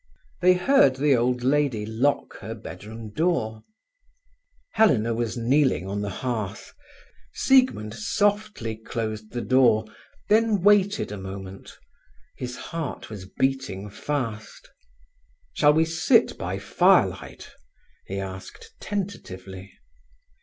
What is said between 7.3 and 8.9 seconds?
Siegmund softly